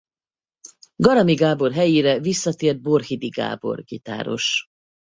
[0.95, 4.65] Garami Gábor helyére visszatért Borhidi Gábor gitáros.